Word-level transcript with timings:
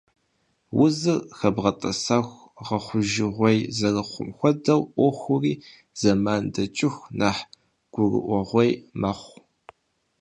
Узыр 0.81 1.19
хэбгъэтӀэсэху 1.37 2.41
гъэхъужыгъуей 2.65 3.59
зэрыхъум 3.77 4.29
хуэдэу 4.37 4.81
Ӏуэхури, 4.95 5.53
зэман 5.99 6.43
дэкӀыху, 6.53 7.05
нэхъ 7.19 7.41
гурыӀуэгъуей 7.93 8.71
мэхъу. 9.01 9.37